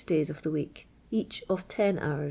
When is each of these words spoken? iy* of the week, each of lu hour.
iy* 0.09 0.29
of 0.31 0.41
the 0.41 0.49
week, 0.49 0.87
each 1.11 1.43
of 1.47 1.63
lu 1.77 1.99
hour. 1.99 2.19